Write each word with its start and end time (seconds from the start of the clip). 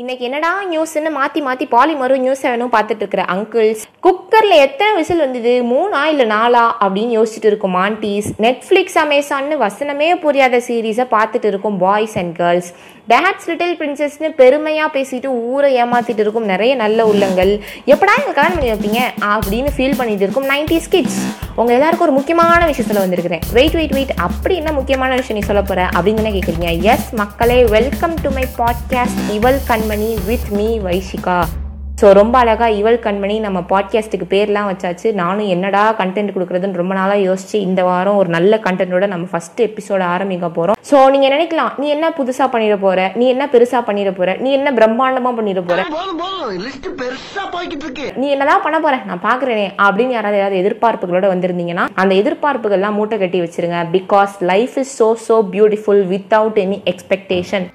இன்னைக்கு 0.00 0.24
என்னடா 0.24 0.48
நியூஸ்ன்னு 0.70 1.10
மாற்றி 1.10 1.40
மாற்றி 1.40 1.66
பாலிமரும் 1.70 2.22
நியூஸ் 2.24 2.42
வேணும் 2.42 2.72
பார்த்துட்டு 2.72 3.02
இருக்கிற 3.02 3.22
அங்கிள்ஸ் 3.34 3.84
குக்கரில் 4.06 4.54
எத்தனை 4.64 4.96
விசில் 4.96 5.18
வந்தது? 5.18 5.52
மூணா 5.70 6.04
இல்லை 6.04 6.26
நாலா? 6.26 6.64
அப்படின்னு 6.80 7.14
யோசிச்சுட்டு 7.18 7.50
இருக்கும் 7.50 7.74
ஆண்டிஸ் 7.74 8.28
நெட்ஃப்ளிக்ஸ் 8.38 8.98
அமேசான்னு 9.04 9.56
வசனமே 9.62 10.08
புரியாத 10.24 10.60
சீரீஸை 10.66 11.06
பார்த்துட்டு 11.14 11.44
இருக்கும் 11.44 11.78
boys 11.78 12.18
and 12.18 12.36
girls 12.36 12.70
dad's 13.08 13.48
little 13.48 13.74
பிரின்சஸ்னு 13.80 14.30
பெருமையாக 14.42 14.90
பேசிட்டு 14.98 15.26
ஊரை 15.26 15.82
ஏமாத்திட்டு 15.82 16.24
இருக்கும் 16.26 16.50
நிறைய 16.52 16.74
நல்ல 16.74 17.06
உள்ளங்கள். 17.06 17.54
எப்படா 17.86 18.14
எங்க 18.20 18.32
கல்யாணம் 18.32 18.58
பண்ணி 18.58 18.72
வைப்பீங்க? 18.72 19.02
அப்படின்னு 19.32 19.72
ஃபீல் 19.76 19.96
பண்ணிட்டு 19.96 20.22
இருக்கும் 20.22 20.50
நைன்டிஸ் 20.54 20.92
கிட்ஸ் 20.96 21.20
உங்கள் 21.56 21.74
எல்லாருக்கும் 21.74 22.06
ஒரு 22.06 22.16
முக்கியமான 22.16 22.66
விஷயத்தில் 22.66 23.00
வந்திருக்கிறேன். 23.00 23.40
வெயிட் 23.52 23.72
வெயிட் 23.72 23.90
வெயிட் 23.90 24.12
அப்படி 24.16 24.56
என்ன 24.56 24.72
முக்கியமான 24.72 25.14
விஷயம் 25.14 25.40
நீ 25.40 25.46
சொல்ல 25.46 25.62
போகிற 25.62 25.88
அப்படின்னு 25.88 26.42
தானே 26.52 26.82
எஸ் 26.82 27.14
மக்களே 27.14 27.64
welcome 27.64 28.14
to 28.22 28.30
my 28.30 28.44
podcast 28.58 29.30
Ival 29.30 29.60
Kanmani 29.68 30.24
with 30.26 30.48
me 30.50 30.78
Vaishika. 30.78 31.44
So 32.00 32.12
ரொம்ப 32.12 32.38
அழகா 32.38 32.66
இவள் 32.78 32.98
கண்மணி 33.04 33.40
நம்ம 33.40 33.58
பாட்காஸ்ட்டுக்கு 33.68 34.26
பேர்லாம் 34.32 34.66
வச்சாச்சு. 34.70 35.12
நானும் 35.20 35.46
என்னடா 35.46 35.92
கண்டென்ட் 35.92 36.32
கொடுக்குறதுன்னு 36.34 36.80
ரொம்ப 36.80 36.94
நாளாக 36.94 37.20
யோசிச்சு 37.28 37.54
இந்த 37.54 37.82
வாரம் 37.84 38.16
ஒரு 38.16 38.28
நல்ல 38.28 38.56
கண்டென்ட்டோட 38.64 39.06
நம்ம 39.06 39.26
ஃபர்ஸ்ட் 39.30 39.60
எபிசோட 39.62 40.02
ஆரம்பிக்க 40.14 40.46
போறோம். 40.58 40.78
ஸோ 40.90 41.10
நீங்க 41.10 41.28
நினைக்கலாம் 41.34 41.70
நீ 41.76 41.86
என்ன 41.88 42.10
புதுசா 42.18 42.46
பண்ணிட 42.54 42.76
போற? 42.80 43.12
நீ 43.14 43.28
என்ன 43.28 43.46
பெருசா 43.52 43.80
பண்ணிட 43.88 44.10
போற? 44.18 44.34
நீ 44.34 44.52
என்ன 44.52 44.70
பிரம்மாண்டமா 44.70 45.32
பண்ணிட 45.38 45.62
போற? 45.68 45.78
நீ 48.16 48.28
என்னதான் 48.28 48.62
பண்ண 48.62 48.80
போற? 48.80 48.96
நான் 49.10 49.24
பாக்குறேனே. 49.28 49.66
அப்படின்னு 49.86 50.16
யாராவது 50.18 50.40
ஏதாவது 50.40 50.60
எதிர்பார்ப்புகளோட 50.62 51.28
வந்திருந்தீங்கன்னா 51.34 51.86
அந்த 51.94 52.14
எதிர்பார்ப்புகள்லாம் 52.14 52.98
மூட்டை 52.98 53.18
கட்டி 53.18 53.40
வச்சிருங்க. 53.40 53.80
Because 53.96 54.34
life 54.52 54.76
is 54.84 55.02
so 55.02 55.14
so 55.28 55.38
beautiful 55.54 56.04
without 56.14 56.60
any 56.66 56.80
expectation 56.92 57.66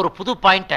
ஒரு 0.00 0.10
புது 0.18 0.34
பாயிண்ட 0.42 0.74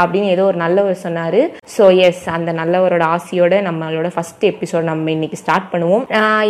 அப்படின்னு 0.00 0.28
ஏதோ 0.34 0.44
ஒரு 0.50 0.58
நல்லவர் 0.64 0.96
சொன்னாரு. 1.04 1.40
ஸோ 1.76 1.84
எஸ் 2.06 2.22
அந்த 2.36 2.50
நல்லவரோட 2.60 3.04
ஆசையோட 3.16 3.60
நம்மளோட 3.68 4.10
ஃபர்ஸ்ட் 4.14 4.44
எபிசோட் 4.50 4.88
நம்ம 4.90 5.10
இன்னைக்கு 5.16 5.40
ஸ்டார்ட் 5.42 5.68
பண்ணுவோம். 5.72 6.04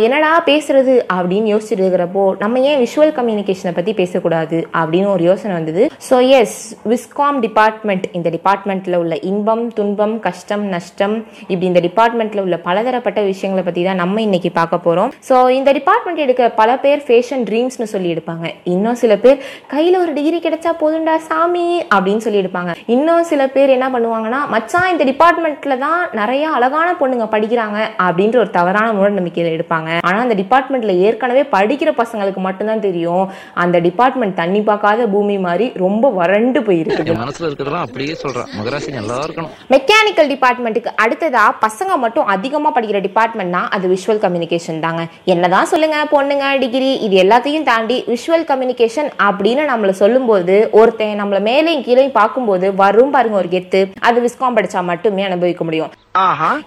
என்னடா 0.05 0.31
பேசுறது 0.49 0.95
அப்படின்னு 1.17 1.51
யோசிச்சுட்டு 1.53 1.83
இருக்கிறப்போ 1.85 2.23
நம்ம 2.43 2.63
ஏன் 2.71 2.81
விஷுவல் 2.85 3.13
கம்யூனிகேஷனை 3.19 3.73
பத்தி 3.79 3.93
பேசக்கூடாது 4.01 4.59
அப்படின்னு 4.81 5.09
ஒரு 5.15 5.23
யோசனை 5.29 5.53
வந்தது. 5.59 5.83
ஸோ 6.09 6.17
எஸ் 6.39 6.57
விஸ்காம் 6.93 7.39
டிபார்ட்மெண்ட் 7.45 8.05
இந்த 8.19 8.29
டிபார்ட்மெண்ட்ல 8.37 9.01
உள்ள 9.03 9.15
இன்பம் 9.31 9.65
துன்பம் 9.79 10.15
கஷ்டம் 10.27 10.65
நஷ்டம் 10.75 11.15
இப்படி 11.51 11.67
இந்த 11.71 11.83
டிபார்ட்மெண்ட்ல 11.87 12.43
உள்ள 12.45 12.57
பலதரப்பட்ட 12.67 13.19
விஷயங்களை 13.31 13.63
பத்தி 13.67 13.83
தான் 13.89 14.01
நம்ம 14.03 14.21
இன்னைக்கு 14.27 14.51
பார்க்க 14.59 14.85
போறோம். 14.87 15.11
ஸோ 15.29 15.35
இந்த 15.59 15.69
டிபார்ட்மெண்ட் 15.79 16.23
எடுக்கிற 16.25 16.47
பல 16.61 16.69
பேர் 16.83 17.01
ஃபேஷன் 17.07 17.43
ட்ரீம்ஸ்னு 17.49 17.87
சொல்லி 17.93 18.09
எடுப்பாங்க. 18.15 18.45
இன்னும் 18.73 18.99
சில 19.03 19.15
பேர் 19.23 19.37
கையில 19.73 20.01
ஒரு 20.03 20.13
டிகிரி 20.17 20.39
கிடைச்சா 20.45 20.73
போதுண்டா 20.83 21.15
சாமி 21.29 21.67
அப்படின்னு 21.95 22.25
சொல்லி 22.25 22.41
எடுப்பாங்க. 22.43 22.73
இன்னும் 22.95 23.28
சில 23.31 23.43
பேர் 23.55 23.75
என்ன 23.77 23.87
பண்ணுவாங்கன்னா 23.93 24.39
மச்சான் 24.53 24.89
இந்த 24.93 25.03
டிபார்ட்மெண்ட்ல 25.11 25.75
தான் 25.85 25.99
நிறைய 26.19 26.43
அழகான 26.57 26.89
பொண்ணுங்க 26.99 27.25
படிக்கிறாங்க 27.33 27.77
அப்படின்ற 28.05 28.37
ஒரு 28.43 28.51
தவறான 28.57 28.87
மூட 28.97 29.09
நம்பிக்கையில 29.17 29.53
எடுப்பாங்க. 29.55 29.89
ஆனா 30.07 30.17
அந்த 30.25 30.35
டிபார்ட்மெண்ட்ல 30.41 30.93
ஏற்கனவே 31.07 31.43
படிக்கிற 31.55 31.89
பசங்களுக்கு 32.01 32.41
மட்டும்தான் 32.47 32.83
தெரியும் 32.87 33.23
அந்த 33.63 33.79
டிபார்ட்மெண்ட் 33.87 34.37
தண்ணி 34.41 34.61
பார்க்காத 34.69 35.07
பூமி 35.13 35.35
மாதிரி 35.47 35.67
ரொம்ப 35.83 36.11
வறண்டு 36.19 36.61
போயிருக்கு. 36.67 37.15
மனசுல 37.23 37.47
இருக்கிறதெல்லாம் 37.49 37.85
அப்படியே 37.87 38.13
சொல்றேன் 38.23 38.49
மகராசி 38.59 38.93
நல்லா 38.99 39.17
இருக்கணும். 39.27 39.53
மெக்கானிக்கல் 39.75 40.31
டிபார்ட்மெண்ட்டுக்கு 40.33 40.93
அடுத்ததா 41.05 41.45
பசங்க 41.65 41.97
மட்டும் 42.03 42.29
அதிகமா 42.35 42.71
படிக்கிற 42.77 43.01
டிபார்ட்மெண்ட்னா 43.07 43.63
அது 43.77 43.93
விஷுவல் 43.93 44.23
கம்யூனிகேஷன் 44.25 44.83
தாங்க. 44.85 45.03
என்னதான் 45.35 45.71
சொல்லுங்க 45.73 45.97
பொண்ணுங்க 46.15 46.45
டிகிரி 46.65 46.91
இது 47.07 47.17
எல்லாத்தையும் 47.25 47.67
தாண்டி 47.71 47.99
விஷுவல் 48.13 48.47
கம்யூனிகேஷன் 48.51 49.11
அப்படின்னு 49.27 49.65
நம்மள 49.71 49.93
சொல்லும்போது 50.03 50.57
ஒருத்தன் 50.81 51.19
நம்மள 51.21 51.39
மேலேயும் 51.49 51.85
கீழே 51.87 52.07
பார்க்கும்போது 52.19 52.67
வரும் 52.83 53.13
பாருங்க 53.19 53.41
ஒரு 53.43 53.51
கெத்து. 53.55 53.81
அது 54.09 54.17
விஸ்காம் 54.25 54.57
படிச்சா 54.57 54.83
மட்டுமே 54.91 55.23
அனுபவிக்க 55.31 55.63
முடியும். 55.69 55.91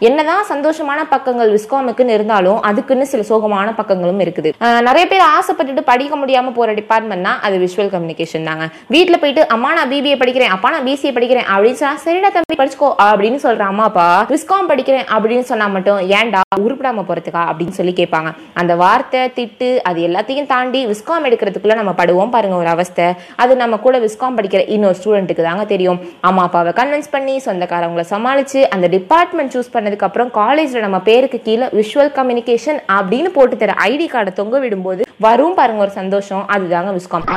என்னதான் 0.09 0.45
சந்தோஷமான 0.51 1.01
பக்கங்கள் 1.13 1.51
விஸ்காமுக்குன்னு 1.55 2.13
இருந்தாலும் 2.17 2.59
அதுக்குன்னு 2.69 3.07
சில 3.13 3.23
சோகமான 3.31 3.69
பக்கங்களும் 3.79 4.21
இருக்குது. 4.27 4.51
நிறைய 4.89 5.05
பேர் 5.11 5.25
ஆசைப்பட்டுட்டு 5.39 5.83
படிக்க 5.91 6.15
முடியாம 6.21 6.53
போற 6.59 6.69
டிபார்ட்மெண்ட்னா 6.79 7.33
அது 7.47 7.57
விஷுவல் 7.65 7.91
கம்யூனிகேஷன் 7.95 8.47
தாங்க. 8.49 8.67
வீட்ல 8.95 9.17
போயிட்டு 9.23 9.43
அம்மா 9.55 9.71
நான் 9.79 9.91
பிபிஏ 9.91 10.17
படிக்கிறேன். 10.23 10.53
அப்பா 10.57 10.71
நான் 10.75 10.87
பிசிஏ 10.87 11.11
படிக்கிறேன். 11.17 11.49
அப்படின்னு 11.55 11.81
சொன்னா 11.81 11.97
சரிடா 12.05 12.31
தம்பி 12.37 12.57
படிச்சுக்கோ. 12.61 12.91
அப்படின்னு 13.09 13.39
சொல்ற 13.47 13.65
அம்மா 13.73 13.85
அப்பா 13.91 14.07
விஸ்காம் 14.33 14.71
படிக்கிறேன். 14.71 15.07
அப்படின்னு 15.17 15.47
சொன்னா 15.51 15.67
மட்டும் 15.77 16.01
ஏன்டா 16.17 16.41
உருப்பிடாம 16.61 17.05
போறதுக்கா? 17.11 17.43
அப்படின்னு 17.51 17.77
சொல்லி 17.81 17.95
கேட்பாங்க. 18.01 18.33
அந்த 18.63 18.77
வார்த்தை 18.85 19.23
திட்டு 19.39 19.71
அது 19.91 20.01
எல்லாத்தையும் 20.09 20.51
தாண்டி 20.55 20.81
விஸ்காம் 20.93 21.27
எடுக்கிறதுக்குள்ள 21.31 21.75
நம்ம 21.81 21.95
படுவோம் 22.01 22.35
பாருங்க 22.37 22.57
ஒரு 22.63 22.71
அவஸ்தை. 22.77 23.09
அது 23.45 23.53
நம்ம 23.63 23.81
கூட 23.87 23.99
விஸ்காம் 24.07 24.39
படிக்கிற 24.39 24.63
இன்னொரு 24.77 24.99
ஸ்டூடெண்ட்டுக்கு 25.03 25.47
தாங்க 25.49 25.67
தெரியும். 25.75 26.01
அம்மா 26.43 26.61
அப்பாவை 26.61 26.73
கன்வின்ஸ் 26.73 27.11
பண்ணி 27.11 27.35
சொந்தக்காரவங்களை 27.45 28.05
சமாளிச்சு 28.11 28.61
அந்த 28.75 28.87
டிபார்ட்மெண்ட் 28.87 29.53
சூஸ் 29.57 29.69
பண்ணதுக்கு 29.73 30.07
அப்புறம் 30.07 30.31
காலேஜ்ல 30.35 30.79
நம்ம 30.79 30.99
பேருக்கு 31.01 31.39
கீழே 31.43 31.67
விஷுவல் 31.67 32.11
கம்யூனிகேஷன் 32.19 32.79
அப்படின்னு 32.93 33.31
போட்டு 33.35 33.57
தர 33.57 33.75
ஐடி 33.85 34.07
கார்டை 34.13 34.33
தொங்க 34.33 34.59
விடும்போது 34.61 35.03
வரும் 35.19 35.55
பாருங்க 35.55 35.83
ஒரு 35.83 35.91
சந்தோஷம். 35.91 36.45
அதுதாங்க 36.53 36.99
விஸ்காம் 36.99 37.29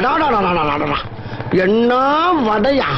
என்ன 1.65 1.93
வடையா? 2.47 2.89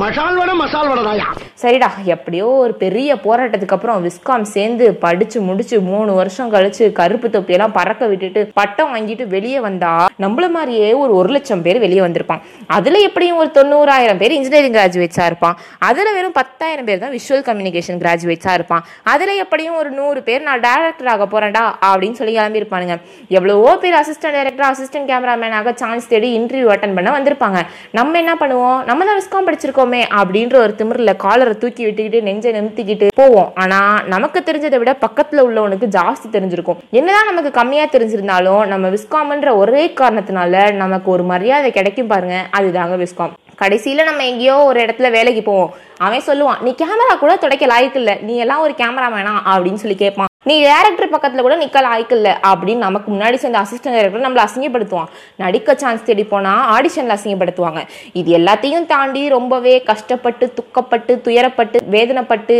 மசால் 0.00 0.36
வடை 0.40 0.52
மசால் 0.60 0.88
வடைதாயா 0.90 1.28
சரிடா 1.62 1.88
எப்படியோ 2.14 2.46
ஒரு 2.64 2.74
பெரிய 2.82 3.14
போராட்டத்துக்கு 3.24 3.74
அப்புறம் 3.76 4.04
விஸ்காம் 4.04 4.44
சேர்ந்து 4.52 4.84
படிச்சு 5.02 5.38
முடிச்சு 5.46 5.76
மூணு 5.88 6.10
வருஷம் 6.18 6.52
கழிச்சு 6.54 6.84
கருப்பு 6.98 7.28
தொப்பியெல்லாம் 7.34 7.74
பறக்க 7.78 8.06
விட்டுட்டு 8.10 8.40
பட்டம் 8.58 8.90
வாங்கிட்டு 8.94 9.24
வெளியே 9.34 9.58
வந்தா 9.66 9.90
நம்மள 10.24 10.46
மாதிரியே 10.56 10.88
ஒரு 11.02 11.12
ஒரு 11.20 11.30
லட்சம் 11.36 11.64
பேர் 11.64 11.80
வெளியே 11.84 12.02
வந்திருப்பான். 12.04 12.40
அதுல 12.76 13.00
எப்படியும் 13.08 13.40
ஒரு 13.42 13.50
தொண்ணூறாயிரம் 13.58 14.20
பேர் 14.22 14.36
இன்ஜினியரிங் 14.38 14.76
கிராஜுவேட்ஸா 14.76 15.26
இருப்பான். 15.30 15.58
அதுல 15.88 16.14
வெறும் 16.18 16.36
பத்தாயிரம் 16.40 16.88
பேர் 16.88 17.02
தான் 17.04 17.14
விஷுவல் 17.18 17.44
கம்யூனிகேஷன் 17.50 18.00
கிராஜுவேட்ஸா 18.04 18.54
இருப்பான். 18.58 18.86
அதுல 19.14 19.34
எப்படியும் 19.44 19.76
ஒரு 19.82 19.92
நூறு 19.98 20.22
பேர் 20.30 20.46
நான் 20.48 20.64
டைரக்டர் 20.68 21.12
ஆக 21.16 21.28
போறேன்டா 21.34 21.64
அப்படின்னு 21.90 22.18
சொல்லி 22.20 22.36
கிளம்பி 22.38 22.62
இருப்பானுங்க 22.62 22.96
எவ்வளவோ 23.38 23.74
பேர் 23.84 23.98
அசிஸ்டன்ட் 24.02 24.38
டைரக்டர் 24.38 24.68
அசிஸ்டன்ட் 24.72 25.10
கேமராமேன் 25.12 25.58
ஆக 25.60 25.76
சான்ஸ் 25.84 26.10
தேடி 26.14 26.30
இன்டர்வியூ 26.40 26.70
அட்டன் 26.76 26.96
பண்ண 27.00 27.16
வந்திருப்பாங்க. 27.18 27.60
நம்ம 28.00 28.18
என்ன 28.24 28.34
பண்ணுவோம்? 28.44 28.80
நம்ம 28.90 29.10
தான் 29.10 29.20
விஸ்காம் 29.22 29.48
படிச்சிருக்கோம். 29.50 29.88
அப்படின்ற 29.98 30.54
ஒரு 30.54 30.74
திமிரில் 30.78 31.16
காலரை 31.16 31.54
தூக்கி 31.58 31.82
விட்டுக்கிட்டு 31.86 32.22
நெஞ்சை 32.22 32.52
நிமித்திக்கிட்டு 32.52 33.08
போவோம். 33.14 33.50
ஆனால் 33.54 34.06
நமக்கு 34.06 34.42
தெரிஞ்சதை 34.46 34.78
விட 34.78 34.94
பக்கத்துல 35.06 35.44
உள்ளவனுக்கு 35.48 35.88
ஜாஸ்தி 35.96 36.28
தெரிஞ்சிருக்கும். 36.32 36.80
என்னதான் 36.90 37.30
நமக்கு 37.30 37.50
கம்மியா 37.50 37.84
தெரிஞ்சிருந்தாலும் 37.84 38.64
நம்ம 38.66 38.88
விஸ்காம்ன்ற 38.88 39.56
ஒரே 39.62 39.92
காரணத்தினால 40.00 40.72
நமக்கு 40.82 41.10
ஒரு 41.10 41.22
மரியாதை 41.22 41.70
கிடைக்கும் 41.70 42.10
பாருங்க. 42.14 42.38
அதுதாங்க 42.58 42.98
விஸ்காம். 43.04 43.36
கடைசியில 43.62 44.04
நம்ம 44.04 44.26
எங்கேயோ 44.26 44.56
ஒரு 44.70 44.80
இடத்துல 44.80 45.10
வேலைக்கு 45.10 45.42
போவோம். 45.42 45.72
அவன் 46.06 46.26
சொல்லுவான் 46.26 46.62
நீ 46.62 46.74
கேமரா 46.82 47.18
கூட 47.18 47.36
துடைக்க 47.36 47.66
லாய்க்கு 47.66 48.02
இல்லை. 48.02 48.16
நீ 48.22 48.36
எல்லாம் 48.36 48.60
ஒரு 48.60 48.74
கேமரா 48.76 49.10
வேணாம் 49.16 49.44
அப்படின்னு 49.52 49.82
சொல்லி 49.84 49.96
கேட்பான். 50.04 50.29
நீ 50.48 50.54
டேரக்டர் 50.64 51.10
பக்கத்தில் 51.14 51.44
கூட 51.46 51.56
நிக்க 51.62 51.78
ஆய்க்கல 51.94 52.28
அப்படின்னு 52.50 52.84
நமக்கு 52.84 53.08
முன்னாடி 53.14 53.38
சேர்ந்த 53.40 53.58
அசிஸ்டன்ட் 53.62 53.96
டேரக்டர் 53.96 54.24
நம்மளை 54.26 54.44
அசிங்கப்படுத்துவான். 54.46 55.10
நடிக்க 55.42 55.74
சான்ஸ் 55.82 56.06
தேடி 56.06 56.24
போனால் 56.30 56.62
ஆடிஷனில் 56.74 57.14
அசிங்கப்படுத்துவாங்க. 57.16 57.80
இது 58.20 58.38
எல்லாத்தையும் 58.38 58.86
தாண்டி 58.92 59.28
ரொம்பவே 59.28 59.74
கஷ்டப்பட்டு 59.90 60.46
துக்கப்பட்டு 60.58 61.14
துயரப்பட்டு 61.26 61.80
வேதனைப்பட்டு 61.96 62.56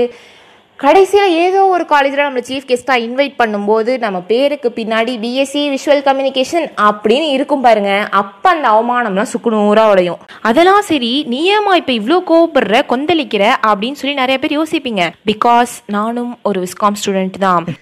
கடைசியா 0.81 1.25
ஏதோ 1.41 1.61
ஒரு 1.67 1.85
காலேஜ்ல 1.91 2.25
நம்மள 2.27 2.43
சீஃப் 2.49 2.69
கெஸ்டா 2.69 2.95
இன்வைட் 3.07 3.35
பண்ணும்போது 3.41 3.93
நம்ம 3.99 4.19
பேருக்கு 4.31 4.69
பின்னாடி 4.79 5.15
பிஎஸ்சி 5.25 5.63
விஷுவல் 5.75 6.05
கம்யூனிகேஷன் 6.07 6.67
அப்படின்னு 6.83 7.27
இருக்கும் 7.31 7.65
பாருங்க 7.67 7.93
அப்ப 8.21 8.51
அந்த 8.51 8.69
அவமானம்லாம் 8.71 9.31
சுக்குநூறா 9.33 9.85
உடையும் 9.91 10.23
அதெல்லாம் 10.43 10.83
சரி 10.83 11.13
நீ 11.27 11.41
ஏமா 11.57 11.75
இப்ப 11.81 11.93
இவ்ளோ 11.93 12.19
கோவப்படுற 12.31 12.81
கொந்தளிக்கிற 12.93 13.45
அப்படின்னு 13.71 14.01
சொல்லி 14.03 14.15
நிறைய 14.15 14.39
பேர் 14.39 14.59
யோசிப்பீங்க 14.59 15.05
பிகாஸ் 15.27 15.75
நானும் 15.97 16.33
ஒரு 16.43 16.61
விஸ்காம் 16.67 16.99
ஸ்டூடெண்ட் 17.03 17.39
தான் 17.39 17.67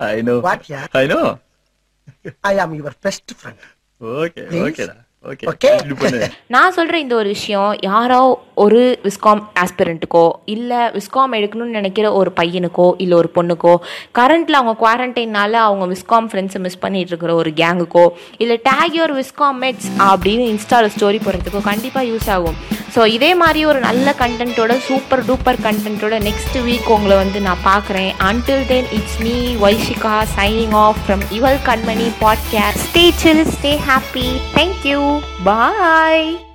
I 0.00 0.22
know. 0.22 0.40
What, 0.40 0.62
yeah? 0.66 0.86
I 0.94 1.06
know. 1.06 1.24
I 2.48 2.54
am 2.58 2.72
your 2.74 2.96
best 3.00 3.32
friend 3.38 3.62
Okay, 4.00 4.46
Please. 4.46 4.88
பண்ணு. 5.24 6.28
நான் 6.46 6.74
சொல்ற 6.74 6.94
இந்த 6.94 7.14
ஒரு 7.14 7.28
விஷயம் 7.28 7.78
யாரோ 7.80 8.40
ஒரு 8.54 9.00
விஸ்காம் 9.02 9.42
ஆஸ்பிரண்ட்டுக்கோ 9.60 10.30
இல்ல 10.44 10.92
விஸ்காம் 10.94 11.34
எடுக்கணும்னு 11.34 11.76
நினைக்கிற 11.76 12.12
ஒரு 12.12 12.32
பையனுக்கோ 12.36 12.94
இல்ல 12.98 13.16
ஒரு 13.16 13.30
பொண்ணுக்கோ 13.34 13.74
கரண்ட்ல 14.18 14.50
அவங்க 14.50 14.74
குவாரண்டைனால 14.80 15.52
அவங்க 15.52 15.86
விஸ்காம் 15.86 16.28
ஃப்ரெண்ட்ஸை 16.32 16.58
மிஸ் 16.58 16.78
பண்ணிட்டு 16.78 17.08
இருக்கிற 17.08 17.34
ஒரு 17.34 17.50
கேங்குக்கோ 17.50 18.08
இல்ல 18.38 18.54
டேக் 18.54 18.96
யோர் 18.96 19.14
விஸ்காம் 19.14 19.60
மெட்ஸ் 19.60 19.90
அப்படின்னு 19.98 20.46
இன்ஸ்டால 20.52 20.90
ஸ்டோரி 20.98 21.20
போடுறதுக்கோ 21.24 21.62
கண்டிப்பா 21.62 22.00
யூஸ் 22.00 22.30
ஆகும். 22.30 22.54
ஸோ 22.94 23.06
இதே 23.06 23.34
மாதிரி 23.34 23.64
ஒரு 23.64 23.80
நல்ல 23.80 24.14
கண்டென்ட்டோட 24.18 24.78
சூப்பர் 24.78 25.24
டூப்பர் 25.24 25.58
கண்டென்ட்டோட 25.62 26.18
நெக்ஸ்ட் 26.22 26.58
வீக் 26.58 26.88
உங்களை 26.88 27.16
வந்து 27.16 27.40
நான் 27.40 27.64
பார்க்குறேன். 27.64 28.12
Until 28.18 28.66
then 28.66 28.90
it's 28.90 29.18
me 29.18 29.54
Vaishika 29.54 30.26
signing 30.36 30.72
off 30.72 30.96
from 31.06 31.20
Ival 31.30 31.58
Kanmani 31.64 32.10
podcast 32.20 32.84
stay 32.90 33.10
chill 33.16 33.46
stay 33.46 33.78
happy 33.88 34.40
thank you 34.54 35.20
bye 35.44 36.49